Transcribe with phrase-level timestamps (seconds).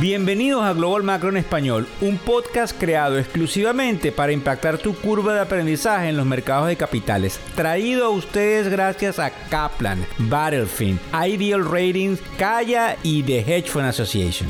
[0.00, 5.40] Bienvenidos a Global Macro en Español, un podcast creado exclusivamente para impactar tu curva de
[5.40, 7.40] aprendizaje en los mercados de capitales.
[7.56, 14.48] Traído a ustedes gracias a Kaplan, Battlefield, Ideal Ratings, Kaya y The Hedge Fund Association.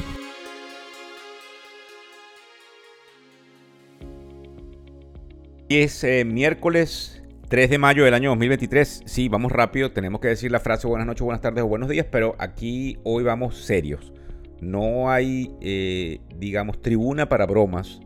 [5.70, 9.04] Es eh, miércoles 3 de mayo del año 2023.
[9.06, 9.92] Sí, vamos rápido.
[9.92, 13.24] Tenemos que decir la frase buenas noches, buenas tardes o buenos días, pero aquí hoy
[13.24, 14.12] vamos serios.
[14.60, 18.00] No hay, eh, digamos, tribuna para bromas.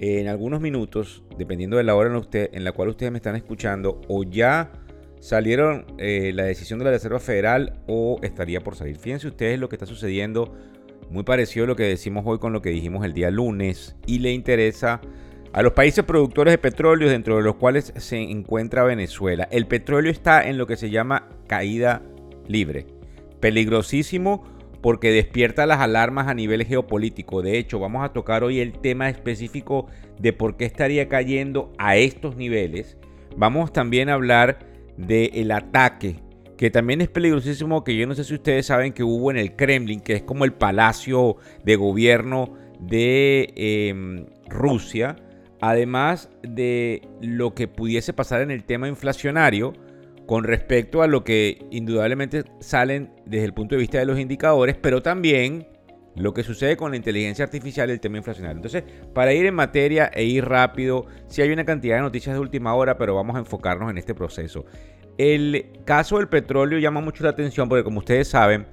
[0.00, 4.22] En algunos minutos, dependiendo de la hora en, la cual ustedes me están escuchando, o
[4.22, 4.70] ya
[5.18, 8.96] salieron eh, la decisión de la Reserva Federal o estaría por salir.
[8.96, 10.54] Fíjense ustedes lo que está sucediendo,
[11.10, 14.20] muy parecido a lo que decimos hoy con lo que dijimos el día lunes, y
[14.20, 15.00] le interesa
[15.52, 19.48] a los países productores de petróleo, dentro de los cuales se encuentra Venezuela.
[19.50, 22.02] El petróleo está en lo que se llama caída
[22.46, 22.86] libre.
[23.40, 27.42] Peligrosísimo porque despierta las alarmas a nivel geopolítico.
[27.42, 29.86] De hecho, vamos a tocar hoy el tema específico
[30.18, 32.96] de por qué estaría cayendo a estos niveles.
[33.36, 34.58] Vamos también a hablar
[34.96, 36.16] del ataque,
[36.56, 39.54] que también es peligrosísimo, que yo no sé si ustedes saben que hubo en el
[39.54, 45.16] Kremlin, que es como el palacio de gobierno de em, Rusia,
[45.60, 49.72] además de lo que pudiese pasar en el tema inflacionario
[50.28, 54.76] con respecto a lo que indudablemente salen desde el punto de vista de los indicadores,
[54.76, 55.66] pero también
[56.16, 58.58] lo que sucede con la inteligencia artificial y el tema inflacionario.
[58.58, 62.40] Entonces, para ir en materia e ir rápido, sí hay una cantidad de noticias de
[62.40, 64.66] última hora, pero vamos a enfocarnos en este proceso.
[65.16, 68.66] El caso del petróleo llama mucho la atención porque, como ustedes saben,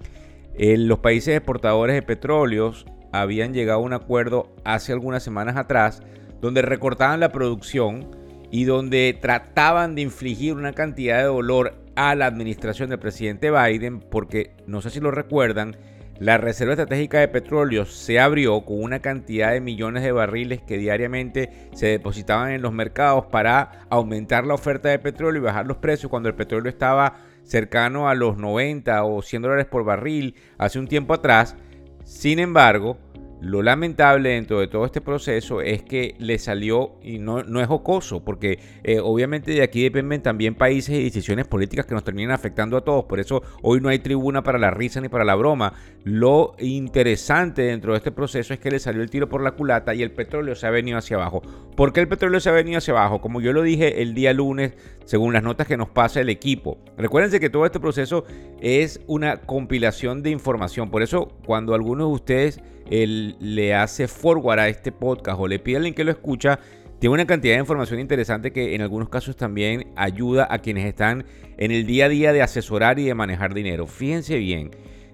[0.57, 6.03] los países exportadores de petróleos habían llegado a un acuerdo hace algunas semanas atrás
[6.41, 8.24] donde recortaban la producción
[8.55, 13.99] y donde trataban de infligir una cantidad de dolor a la administración del presidente Biden,
[13.99, 15.75] porque no sé si lo recuerdan,
[16.19, 20.77] la Reserva Estratégica de Petróleo se abrió con una cantidad de millones de barriles que
[20.77, 25.75] diariamente se depositaban en los mercados para aumentar la oferta de petróleo y bajar los
[25.75, 30.79] precios cuando el petróleo estaba cercano a los 90 o 100 dólares por barril hace
[30.79, 31.57] un tiempo atrás.
[32.05, 32.97] Sin embargo,
[33.45, 37.67] lo lamentable dentro de todo este proceso es que le salió, y no, no es
[37.67, 42.31] jocoso, porque eh, obviamente de aquí dependen también países y decisiones políticas que nos terminan
[42.31, 43.05] afectando a todos.
[43.05, 45.73] Por eso hoy no hay tribuna para la risa ni para la broma.
[46.05, 49.95] Lo interesante dentro de este proceso es que le salió el tiro por la culata
[49.95, 51.41] y el petróleo se ha venido hacia abajo.
[51.75, 53.21] ¿Por qué el petróleo se ha venido hacia abajo?
[53.21, 54.73] Como yo lo dije el día lunes,
[55.05, 56.77] según las notas que nos pasa el equipo.
[56.95, 58.23] Recuérdense que todo este proceso
[58.61, 60.91] es una compilación de información.
[60.91, 65.77] Por eso cuando algunos de ustedes le hace forward a este podcast o le pide
[65.77, 66.59] alguien que lo escucha,
[66.99, 71.25] tiene una cantidad de información interesante que en algunos casos también ayuda a quienes están
[71.57, 73.87] en el día a día de asesorar y de manejar dinero.
[73.87, 74.69] Fíjense bien,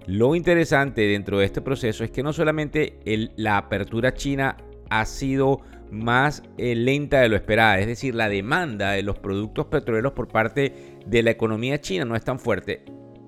[0.07, 3.00] lo interesante dentro de este proceso es que no solamente
[3.35, 4.57] la apertura china
[4.89, 9.66] ha sido más eh, lenta de lo esperada, es decir, la demanda de los productos
[9.67, 10.73] petroleros por parte
[11.06, 12.84] de la economía china no es tan fuerte,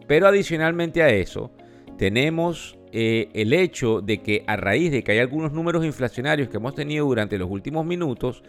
[0.07, 1.51] pero adicionalmente a eso,
[1.97, 6.57] tenemos eh, el hecho de que a raíz de que hay algunos números inflacionarios que
[6.57, 8.43] hemos tenido durante los últimos minutos,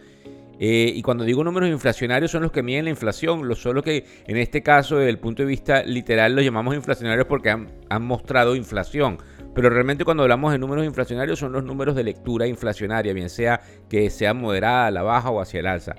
[0.59, 4.05] eh, y cuando digo números inflacionarios son los que miden la inflación, lo solo que
[4.25, 8.05] en este caso desde el punto de vista literal los llamamos inflacionarios porque han, han
[8.05, 9.17] mostrado inflación.
[9.53, 13.61] Pero realmente cuando hablamos de números inflacionarios son los números de lectura inflacionaria, bien sea
[13.89, 15.95] que sea moderada, a la baja o hacia el alza.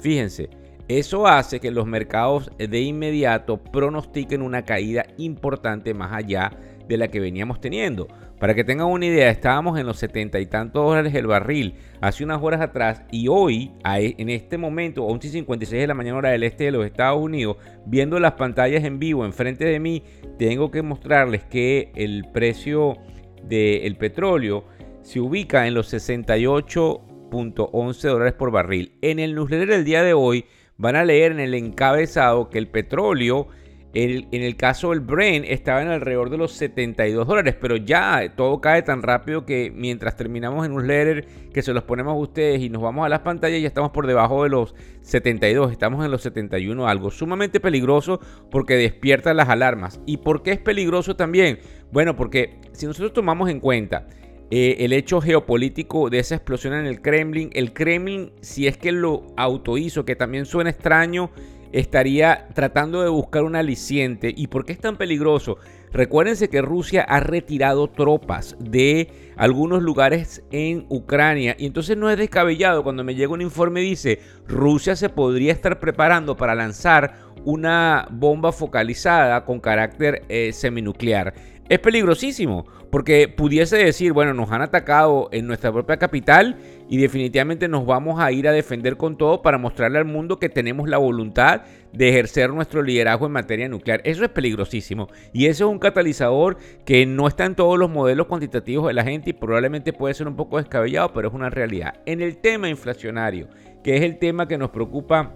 [0.00, 0.48] Fíjense,
[0.88, 6.52] eso hace que los mercados de inmediato pronostiquen una caída importante más allá
[6.86, 8.08] de la que veníamos teniendo.
[8.38, 12.22] Para que tengan una idea, estábamos en los 70 y tantos dólares el barril hace
[12.22, 16.42] unas horas atrás y hoy, e, en este momento, 11.56 de la mañana hora del
[16.42, 20.02] este de los Estados Unidos, viendo las pantallas en vivo enfrente de mí,
[20.38, 22.98] tengo que mostrarles que el precio
[23.42, 24.64] del petróleo
[25.00, 28.98] se ubica en los 68.11 dólares por barril.
[29.00, 30.44] En el newsletter del día de hoy
[30.76, 33.48] van a leer en el encabezado que el petróleo
[33.96, 38.60] en el caso del Brain estaba en alrededor de los 72 dólares, pero ya todo
[38.60, 42.60] cae tan rápido que mientras terminamos en un letter que se los ponemos a ustedes
[42.60, 46.10] y nos vamos a las pantallas ya estamos por debajo de los 72, estamos en
[46.10, 48.20] los 71, algo sumamente peligroso
[48.50, 49.98] porque despierta las alarmas.
[50.04, 51.60] ¿Y por qué es peligroso también?
[51.90, 54.08] Bueno, porque si nosotros tomamos en cuenta
[54.50, 58.92] eh, el hecho geopolítico de esa explosión en el Kremlin, el Kremlin, si es que
[58.92, 61.30] lo autohizo, que también suena extraño,
[61.72, 64.32] estaría tratando de buscar un aliciente.
[64.36, 65.58] ¿Y por qué es tan peligroso?
[65.92, 72.18] Recuérdense que Rusia ha retirado tropas de algunos lugares en Ucrania y entonces no es
[72.18, 77.14] descabellado cuando me llega un informe dice Rusia se podría estar preparando para lanzar
[77.44, 81.32] una bomba focalizada con carácter eh, seminuclear.
[81.68, 86.56] Es peligrosísimo, porque pudiese decir, bueno, nos han atacado en nuestra propia capital
[86.88, 90.48] y definitivamente nos vamos a ir a defender con todo para mostrarle al mundo que
[90.48, 94.00] tenemos la voluntad de ejercer nuestro liderazgo en materia nuclear.
[94.04, 98.26] Eso es peligrosísimo y eso es un catalizador que no está en todos los modelos
[98.26, 101.94] cuantitativos de la gente y probablemente puede ser un poco descabellado, pero es una realidad.
[102.06, 103.48] En el tema inflacionario,
[103.82, 105.34] que es el tema que nos preocupa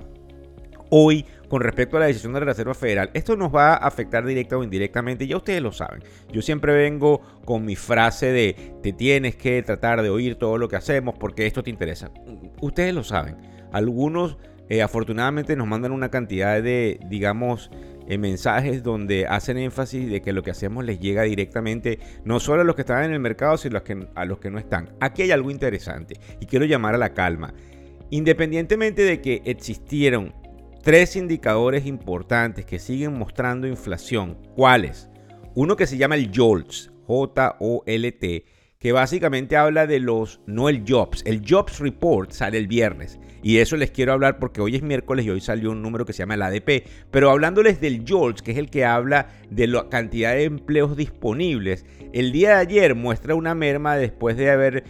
[0.90, 3.10] hoy con respecto a la decisión de la Reserva Federal.
[3.12, 6.00] Esto nos va a afectar directa o indirectamente, ya ustedes lo saben.
[6.32, 10.68] Yo siempre vengo con mi frase de te tienes que tratar de oír todo lo
[10.68, 12.12] que hacemos porque esto te interesa.
[12.60, 13.36] Ustedes lo saben.
[13.72, 14.38] Algunos
[14.68, 17.72] eh, afortunadamente nos mandan una cantidad de, digamos,
[18.06, 22.62] eh, mensajes donde hacen énfasis de que lo que hacemos les llega directamente no solo
[22.62, 24.60] a los que están en el mercado, sino a los que, a los que no
[24.60, 24.90] están.
[25.00, 27.52] Aquí hay algo interesante y quiero llamar a la calma.
[28.10, 30.32] Independientemente de que existieron
[30.82, 34.38] tres indicadores importantes que siguen mostrando inflación.
[34.56, 35.08] ¿Cuáles?
[35.54, 38.44] Uno que se llama el JOLTS, J-O-L-T,
[38.80, 43.20] que básicamente habla de los, no el Jobs, el Jobs Report sale el viernes.
[43.42, 46.06] Y de eso les quiero hablar porque hoy es miércoles y hoy salió un número
[46.06, 46.86] que se llama el ADP.
[47.10, 51.84] Pero hablándoles del JOLTS, que es el que habla de la cantidad de empleos disponibles,
[52.14, 54.84] el día de ayer muestra una merma después de haber,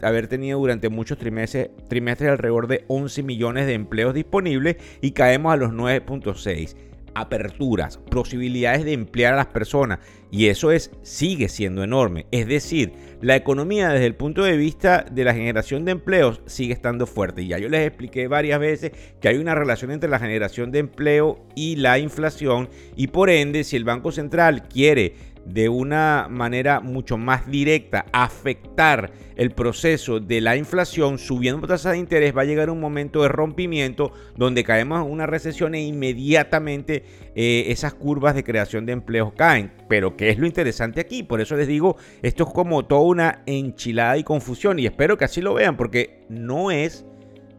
[0.00, 5.52] haber tenido durante muchos trimestres, trimestres alrededor de 11 millones de empleos disponibles y caemos
[5.52, 6.76] a los 9.6
[7.14, 10.00] aperturas, posibilidades de emplear a las personas
[10.30, 12.26] y eso es sigue siendo enorme.
[12.32, 16.72] Es decir, la economía desde el punto de vista de la generación de empleos sigue
[16.72, 17.42] estando fuerte.
[17.42, 20.80] Y ya yo les expliqué varias veces que hay una relación entre la generación de
[20.80, 25.14] empleo y la inflación y por ende si el Banco Central quiere
[25.46, 31.98] de una manera mucho más directa afectar el proceso de la inflación, subiendo tasas de
[31.98, 37.04] interés, va a llegar un momento de rompimiento donde caemos en una recesión e inmediatamente
[37.34, 39.72] eh, esas curvas de creación de empleos caen.
[39.88, 41.22] Pero ¿qué es lo interesante aquí?
[41.22, 45.24] Por eso les digo, esto es como toda una enchilada y confusión y espero que
[45.24, 47.04] así lo vean porque no es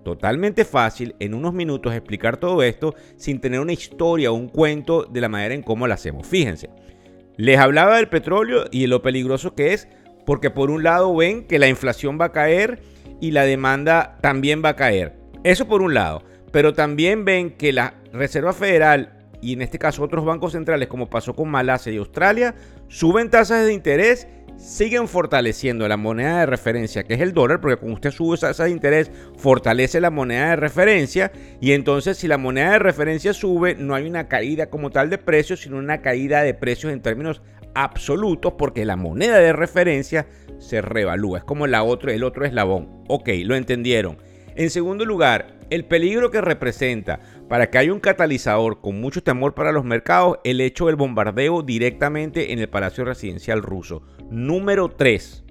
[0.03, 5.03] totalmente fácil en unos minutos explicar todo esto sin tener una historia o un cuento
[5.03, 6.25] de la manera en cómo lo hacemos.
[6.27, 6.69] Fíjense.
[7.37, 9.87] Les hablaba del petróleo y de lo peligroso que es,
[10.25, 12.81] porque por un lado ven que la inflación va a caer
[13.19, 15.13] y la demanda también va a caer.
[15.43, 16.23] Eso por un lado.
[16.51, 21.09] Pero también ven que la Reserva Federal y en este caso otros bancos centrales, como
[21.09, 22.55] pasó con Malasia y Australia,
[22.87, 24.27] suben tasas de interés
[24.57, 28.63] siguen fortaleciendo la moneda de referencia, que es el dólar, porque cuando usted sube esa
[28.63, 31.31] de interés, fortalece la moneda de referencia,
[31.61, 35.17] y entonces si la moneda de referencia sube, no hay una caída como tal de
[35.17, 37.41] precios, sino una caída de precios en términos
[37.73, 40.27] absolutos, porque la moneda de referencia
[40.59, 43.03] se revalúa, es como la otro, el otro eslabón.
[43.07, 44.17] Ok, lo entendieron.
[44.55, 47.19] En segundo lugar, el peligro que representa
[47.49, 51.61] para que haya un catalizador con mucho temor para los mercados, el hecho del bombardeo
[51.61, 54.03] directamente en el Palacio Residencial ruso.
[54.29, 55.43] Número 3.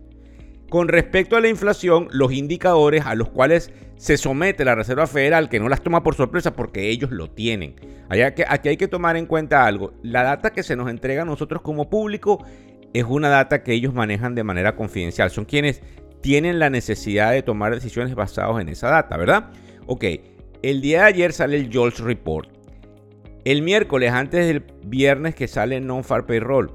[0.70, 5.50] Con respecto a la inflación, los indicadores a los cuales se somete la Reserva Federal,
[5.50, 7.76] que no las toma por sorpresa porque ellos lo tienen.
[8.08, 9.92] Aquí hay que tomar en cuenta algo.
[10.02, 12.42] La data que se nos entrega a nosotros como público
[12.94, 15.30] es una data que ellos manejan de manera confidencial.
[15.30, 15.82] Son quienes
[16.24, 19.50] tienen la necesidad de tomar decisiones basadas en esa data, ¿verdad?
[19.84, 20.04] Ok,
[20.62, 22.48] el día de ayer sale el JOLTS Report.
[23.44, 26.72] El miércoles, antes del viernes que sale Non-Far Payroll.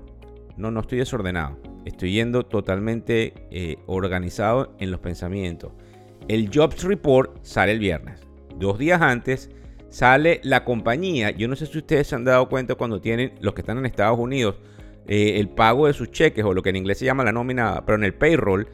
[0.55, 1.57] No, no estoy desordenado.
[1.83, 5.71] Estoy yendo totalmente eh, organizado en los pensamientos.
[6.27, 8.21] El Jobs Report sale el viernes.
[8.59, 9.49] Dos días antes
[9.89, 11.31] sale la compañía.
[11.31, 13.87] Yo no sé si ustedes se han dado cuenta cuando tienen, los que están en
[13.87, 14.57] Estados Unidos,
[15.07, 17.81] eh, el pago de sus cheques o lo que en inglés se llama la nómina,
[17.83, 18.67] pero en el payroll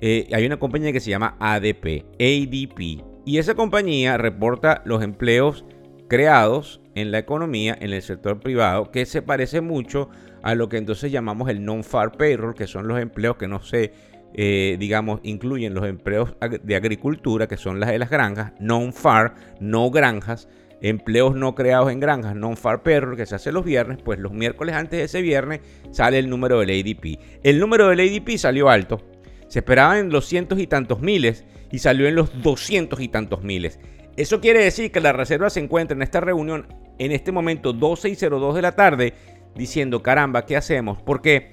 [0.00, 5.64] eh, hay una compañía que se llama ADP, ADP, y esa compañía reporta los empleos
[6.08, 10.08] creados en la economía, en el sector privado, que se parece mucho
[10.42, 13.92] a lo que entonces llamamos el non-far payroll, que son los empleos que no se,
[14.34, 19.90] eh, digamos, incluyen los empleos de agricultura, que son las de las granjas, non-far, no
[19.90, 20.48] granjas,
[20.80, 24.74] empleos no creados en granjas, non-far payroll, que se hace los viernes, pues los miércoles
[24.74, 25.60] antes de ese viernes
[25.90, 27.18] sale el número del ADP.
[27.42, 29.02] El número del ADP salió alto,
[29.48, 33.42] se esperaba en los cientos y tantos miles y salió en los doscientos y tantos
[33.42, 33.80] miles.
[34.16, 36.66] Eso quiere decir que la Reserva se encuentra en esta reunión
[36.98, 39.14] en este momento 12 y 02 de la tarde
[39.54, 41.02] diciendo, caramba, ¿qué hacemos?
[41.02, 41.52] Porque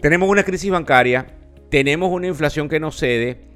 [0.00, 1.26] tenemos una crisis bancaria,
[1.70, 3.48] tenemos una inflación que no cede,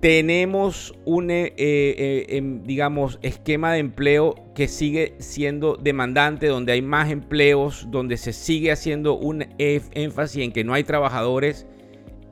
[0.00, 6.82] tenemos un, eh, eh, em, digamos, esquema de empleo que sigue siendo demandante, donde hay
[6.82, 11.66] más empleos, donde se sigue haciendo un énfasis en que no hay trabajadores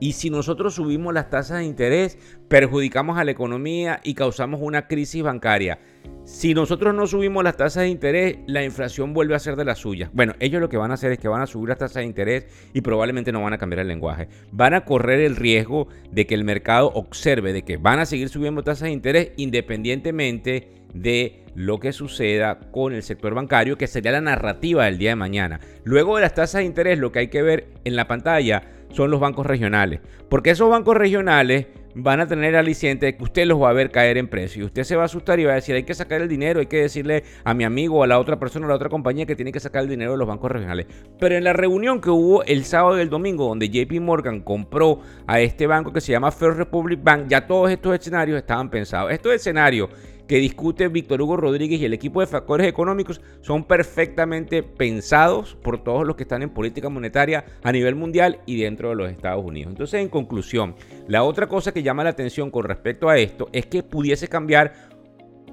[0.01, 2.17] Y si nosotros subimos las tasas de interés,
[2.47, 5.77] perjudicamos a la economía y causamos una crisis bancaria.
[6.25, 9.77] Si nosotros no subimos las tasas de interés, la inflación vuelve a ser de las
[9.77, 10.09] suyas.
[10.11, 12.05] Bueno, ellos lo que van a hacer es que van a subir las tasas de
[12.05, 14.27] interés y probablemente no van a cambiar el lenguaje.
[14.51, 18.29] Van a correr el riesgo de que el mercado observe de que van a seguir
[18.29, 24.13] subiendo tasas de interés independientemente de lo que suceda con el sector bancario, que sería
[24.13, 25.59] la narrativa del día de mañana.
[25.83, 29.11] Luego de las tasas de interés, lo que hay que ver en la pantalla son
[29.11, 33.61] los bancos regionales, porque esos bancos regionales van a tener aliciente de que usted los
[33.61, 34.63] va a ver caer en precio.
[34.63, 36.59] Y usted se va a asustar y va a decir, hay que sacar el dinero,
[36.59, 38.89] hay que decirle a mi amigo o a la otra persona o a la otra
[38.89, 40.87] compañía que tiene que sacar el dinero de los bancos regionales.
[41.19, 44.99] Pero en la reunión que hubo el sábado y el domingo, donde JP Morgan compró
[45.27, 49.11] a este banco que se llama First Republic Bank, ya todos estos escenarios estaban pensados.
[49.11, 49.89] Estos escenarios
[50.31, 55.83] que discute Víctor Hugo Rodríguez y el equipo de factores económicos son perfectamente pensados por
[55.83, 59.43] todos los que están en política monetaria a nivel mundial y dentro de los Estados
[59.43, 59.73] Unidos.
[59.73, 60.75] Entonces, en conclusión,
[61.09, 64.71] la otra cosa que llama la atención con respecto a esto es que pudiese cambiar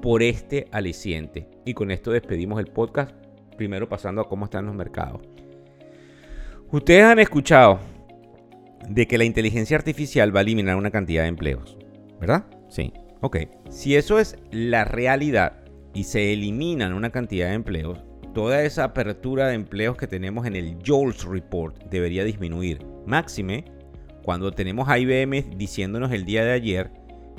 [0.00, 1.48] por este aliciente.
[1.64, 3.10] Y con esto despedimos el podcast,
[3.56, 5.22] primero pasando a cómo están los mercados.
[6.70, 7.80] Ustedes han escuchado
[8.88, 11.76] de que la inteligencia artificial va a eliminar una cantidad de empleos,
[12.20, 12.44] ¿verdad?
[12.68, 12.92] Sí.
[13.20, 17.98] Ok, si eso es la realidad y se eliminan una cantidad de empleos,
[18.32, 22.78] toda esa apertura de empleos que tenemos en el JOLTS Report debería disminuir.
[23.06, 23.64] Máxime
[24.22, 26.92] cuando tenemos a IBM diciéndonos el día de ayer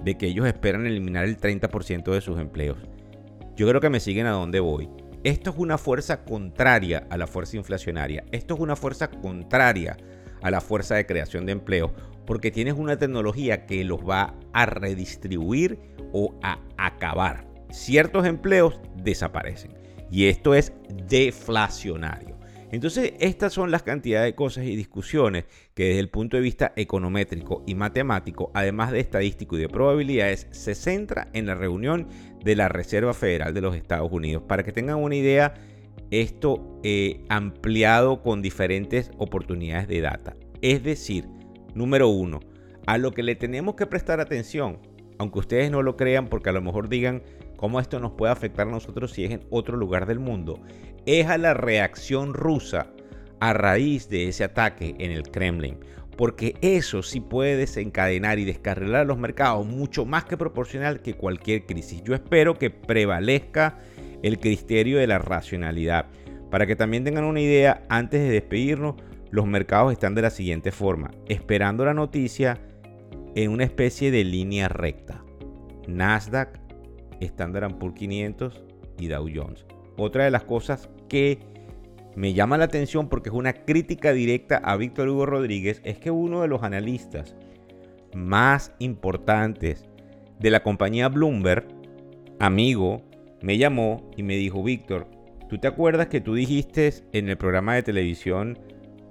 [0.04, 2.78] de que ellos esperan eliminar el 30% de sus empleos.
[3.56, 4.90] Yo creo que me siguen a dónde voy.
[5.24, 8.26] Esto es una fuerza contraria a la fuerza inflacionaria.
[8.32, 9.96] Esto es una fuerza contraria
[10.42, 11.94] a la fuerza de creación de empleo
[12.30, 15.80] porque tienes una tecnología que los va a redistribuir
[16.14, 17.48] o a acabar.
[17.72, 19.74] Ciertos empleos desaparecen
[20.12, 20.72] y esto es
[21.08, 22.38] deflacionario.
[22.72, 26.72] Entonces, estas son las cantidades de cosas y discusiones que desde el punto de vista
[26.76, 32.10] econométrico y matemático, además de estadístico y de probabilidades, se centra en la reunión
[32.44, 34.44] de la Reserva Federal de los Estados Unidos.
[34.48, 35.56] Para que tengan una idea,
[36.12, 40.36] esto eh, ampliado con diferentes oportunidades de data.
[40.62, 41.26] Es decir,
[41.80, 42.42] número uno,
[42.86, 44.78] a lo que le tenemos que prestar atención,
[45.18, 47.24] aunque ustedes no lo crean porque a lo mejor digan
[47.56, 50.60] cómo esto nos puede afectar a nosotros si es en otro lugar del mundo,
[51.06, 52.88] es a la reacción rusa
[53.40, 55.78] a raíz de ese ataque en el Kremlin.
[56.18, 61.66] Porque eso sí puede desencadenar y descarrilar los mercados mucho más que proporcional que cualquier
[61.66, 62.04] crisis.
[62.04, 63.80] Yo espero que prevalezca
[64.22, 66.08] el criterio de la racionalidad.
[66.52, 68.96] Para que también tengan una idea, antes de despedirnos,
[69.32, 72.60] los mercados están de la siguiente forma, esperando la noticia
[73.36, 75.24] en una especie de línea recta.
[75.88, 76.60] Nasdaq,
[77.20, 78.64] Standard Poor's 500
[78.98, 79.66] y Dow Jones.
[79.98, 81.40] Otra de las cosas que
[82.16, 86.12] me llama la atención porque es una crítica directa a Víctor Hugo Rodríguez es que
[86.12, 87.36] uno de los analistas
[88.14, 89.86] más importantes
[90.40, 91.68] de la compañía Bloomberg,
[92.40, 93.04] amigo,
[93.42, 95.08] me llamó y me dijo, Víctor,
[95.50, 98.58] ¿tú te acuerdas que tú dijiste en el programa de televisión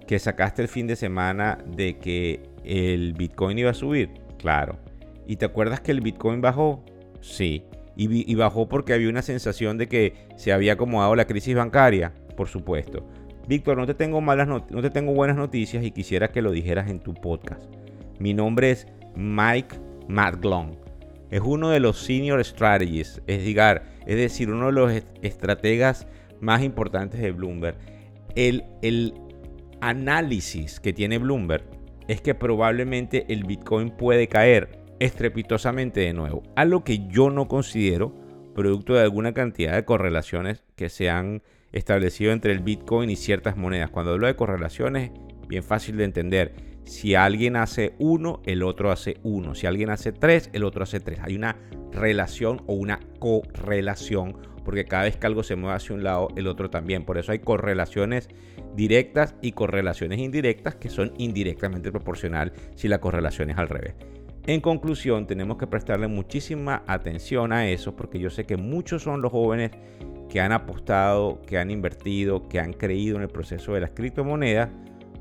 [0.08, 4.08] que sacaste el fin de semana de que el Bitcoin iba a subir?
[4.38, 4.78] Claro.
[5.26, 6.82] ¿Y te acuerdas que el Bitcoin bajó?
[7.20, 7.62] Sí.
[7.94, 12.14] ¿Y, bajó porque había una sensación de que se había acomodado la crisis bancaria?
[12.36, 13.06] Por supuesto.
[13.46, 16.88] Víctor, no te tengo malas no te tengo buenas noticias y quisiera que lo dijeras
[16.88, 17.68] en tu podcast.
[18.18, 19.76] Mi nombre es Mike
[20.08, 20.78] Madglon.
[21.30, 26.06] Es uno de los senior strategists, es, es decir, uno de los estrategas
[26.40, 27.76] más importantes de Bloomberg.
[28.34, 29.12] El, el
[29.80, 31.64] análisis que tiene Bloomberg
[32.08, 38.14] es que probablemente el Bitcoin puede caer estrepitosamente de nuevo, algo que yo no considero
[38.54, 43.56] producto de alguna cantidad de correlaciones que se han establecido entre el Bitcoin y ciertas
[43.56, 43.90] monedas.
[43.90, 45.12] Cuando hablo de correlaciones,
[45.47, 46.54] bien fácil de entender.
[46.85, 49.54] Si alguien hace uno, el otro hace uno.
[49.54, 51.20] Si alguien hace tres, el otro hace tres.
[51.23, 51.56] Hay una
[51.99, 54.37] relación o una correlación
[54.69, 57.07] porque cada vez que algo se mueve hacia un lado, el otro también.
[57.07, 58.28] Por eso hay correlaciones
[58.75, 63.95] directas y correlaciones indirectas que son indirectamente proporcional si la correlación es al revés.
[64.47, 69.23] En conclusión, tenemos que prestarle muchísima atención a eso porque yo sé que muchos son
[69.23, 69.71] los jóvenes
[70.28, 74.69] que han apostado, que han invertido, que han creído en el proceso de las criptomonedas,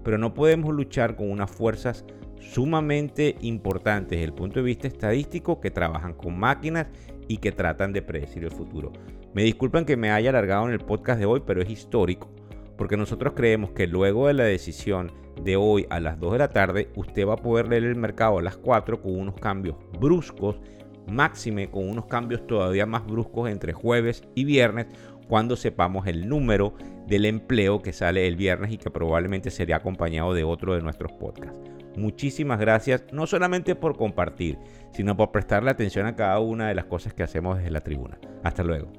[0.04, 2.04] pero no podemos luchar con unas fuerzas
[2.39, 6.88] sumamente importantes desde el punto de vista estadístico que trabajan con máquinas
[7.27, 8.94] y que tratan de predecir el futuro.
[9.34, 12.29] Me disculpan que me haya alargado en el podcast de hoy, pero es histórico,
[12.77, 15.12] porque nosotros creemos que luego de la decisión
[15.44, 18.39] de hoy a las 2 de la tarde, usted va a poder leer el mercado
[18.39, 20.60] a las 4 con unos cambios bruscos,
[21.08, 24.88] máxime con unos cambios todavía más bruscos entre jueves y viernes,
[25.27, 26.74] cuando sepamos el número
[27.06, 31.12] del empleo que sale el viernes y que probablemente sería acompañado de otro de nuestros
[31.13, 31.77] podcasts.
[31.98, 34.58] Muchísimas gracias, no solamente por compartir,
[34.94, 38.20] sino por prestarle atención a cada una de las cosas que hacemos desde la tribuna.
[38.44, 38.94] Hasta luego.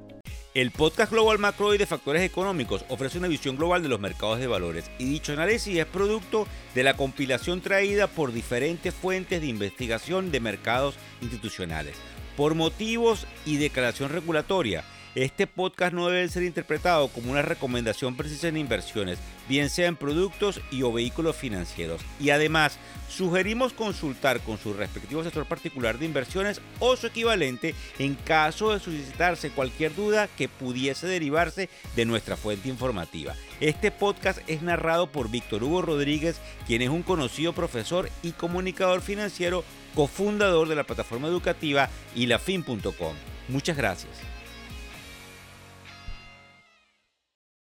[0.52, 4.40] El podcast Global Macro y de Factores Económicos ofrece una visión global de los mercados
[4.40, 9.46] de valores y dicho análisis es producto de la compilación traída por diferentes fuentes de
[9.46, 11.94] investigación de mercados institucionales.
[12.36, 14.82] Por motivos y declaración regulatoria,
[15.14, 19.96] este podcast no debe ser interpretado como una recomendación precisa en inversiones, bien sea en
[19.96, 22.00] productos y o vehículos financieros.
[22.20, 28.14] Y además, sugerimos consultar con su respectivo asesor particular de inversiones o su equivalente en
[28.14, 33.34] caso de suscitarse cualquier duda que pudiese derivarse de nuestra fuente informativa.
[33.60, 39.00] Este podcast es narrado por Víctor Hugo Rodríguez, quien es un conocido profesor y comunicador
[39.00, 43.14] financiero, cofundador de la plataforma educativa ilafin.com.
[43.48, 44.37] Muchas gracias.